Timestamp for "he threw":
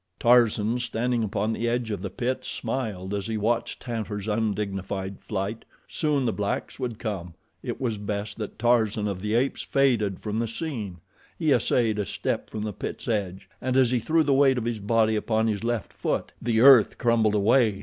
13.91-14.23